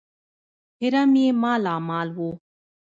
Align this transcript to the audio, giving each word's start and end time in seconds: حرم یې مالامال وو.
حرم 0.79 1.11
یې 1.21 1.27
مالامال 1.41 2.09
وو. 2.17 2.31